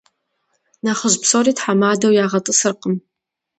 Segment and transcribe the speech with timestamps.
[0.83, 2.95] Нэхъыжь псори тхьэмадэу ягъэтӀысыркъым.